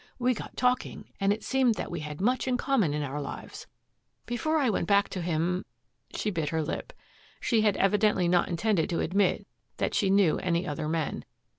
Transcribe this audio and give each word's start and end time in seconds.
We 0.17 0.33
got 0.33 0.57
talking, 0.57 1.09
and 1.19 1.31
it 1.31 1.43
seemed 1.43 1.75
that 1.75 1.91
we 1.91 1.99
had 1.99 2.19
much 2.19 2.47
in 2.47 2.57
common 2.57 2.91
in 2.91 3.03
our 3.03 3.21
lives. 3.21 3.67
Before 4.25 4.57
I 4.57 4.67
went 4.67 4.87
back 4.87 5.09
to 5.09 5.21
him" 5.21 5.63
She 6.17 6.31
bit 6.31 6.49
her 6.49 6.63
lip. 6.63 6.91
She 7.39 7.61
had 7.61 7.77
evidently 7.77 8.27
not 8.27 8.47
intended 8.49 8.89
to 8.89 8.99
admit 8.99 9.45
that 9.77 9.93
she 9.93 10.09
knew 10.09 10.39
any 10.39 10.65
other 10.65 10.89
men. 10.89 11.23